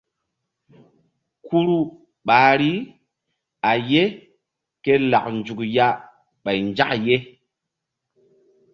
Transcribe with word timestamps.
Kuru 1.45 1.77
ɓahri 2.27 2.71
a 3.69 3.71
ye 3.89 4.03
ke 4.83 4.93
lak 5.11 5.25
nzuk 5.37 5.59
ya 5.75 5.87
ɓay 6.43 6.59
nzak 6.69 6.91
ye. 7.05 7.15